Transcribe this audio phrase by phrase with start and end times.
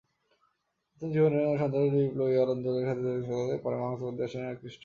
[0.87, 4.79] প্রথম জীবনে সন্ত্রাসবাদী বিপ্লবী আন্দোলনের সাথে যুক্ত থাকলেও পরে মার্কসবাদী দর্শনে আকৃষ্ট হন।